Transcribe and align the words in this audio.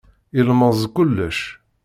Yelmeẓ 0.35 0.79
kullec. 0.95 1.39